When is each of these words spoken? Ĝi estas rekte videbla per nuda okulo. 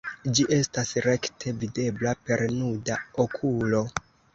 Ĝi 0.37 0.45
estas 0.55 0.93
rekte 1.07 1.55
videbla 1.65 2.17
per 2.25 2.47
nuda 2.59 3.03
okulo. 3.29 3.89